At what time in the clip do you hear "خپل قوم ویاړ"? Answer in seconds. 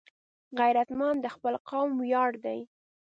1.35-2.31